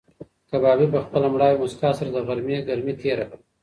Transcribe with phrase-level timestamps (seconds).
[0.49, 3.39] کبابي په خپله مړاوې موسکا سره د غرمې ګرمي تېره کړه.